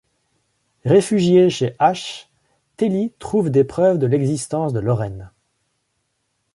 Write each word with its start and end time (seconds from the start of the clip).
Réfugiée 0.83 1.51
chez 1.51 1.75
Ash, 1.77 2.27
Telly 2.75 3.13
trouve 3.19 3.51
des 3.51 3.63
preuves 3.63 3.99
de 3.99 4.07
l'existence 4.07 4.73
de 4.73 4.79
Lauren. 4.79 5.29